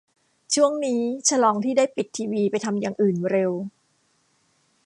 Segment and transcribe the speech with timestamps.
[0.55, 3.51] ช่วงนี้ฉลองที่ได้ปิดทีวีไปทำอย่างอื่นเร็ว